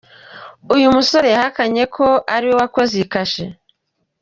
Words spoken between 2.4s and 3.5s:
we wakoze iyi kashe.